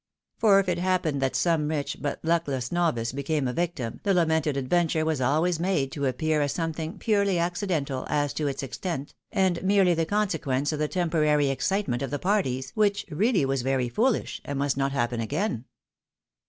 [0.39, 4.01] For if it happened that some rich, but luckless novice became a vic T 306
[4.03, 4.15] THE WIDOW MARRIED.
[4.15, 4.19] tim, the
[4.51, 9.13] lamented adventure was always made to appear as something piirely accidental, as to its extent,
[9.31, 13.89] and merely the consequence of the temporary excitement of the parties, which" really was very
[13.89, 15.65] foolish, and must not happen again."